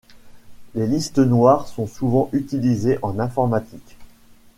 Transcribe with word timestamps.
Les 0.73 0.87
listes 0.87 1.19
noires 1.19 1.67
sont 1.67 1.85
souvent 1.85 2.31
utilisées 2.33 2.97
en 3.03 3.19
informatique. 3.19 3.97